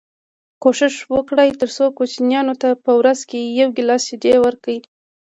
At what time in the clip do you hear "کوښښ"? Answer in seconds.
0.61-0.95